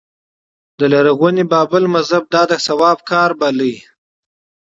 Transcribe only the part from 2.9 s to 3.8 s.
کار باله